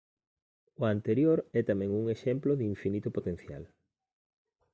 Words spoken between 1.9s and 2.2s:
un